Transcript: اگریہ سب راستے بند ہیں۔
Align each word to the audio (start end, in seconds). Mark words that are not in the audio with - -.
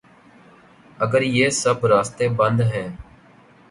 اگریہ 0.99 1.47
سب 1.61 1.79
راستے 1.91 2.25
بند 2.37 2.59
ہیں۔ 2.71 2.87